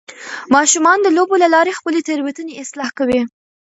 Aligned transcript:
ماشومان 0.55 0.97
د 1.01 1.07
لوبو 1.17 1.35
له 1.43 1.47
لارې 1.55 1.77
خپلې 1.79 1.99
تیروتنې 2.07 2.53
اصلاح 2.63 2.89
کوي. 2.99 3.21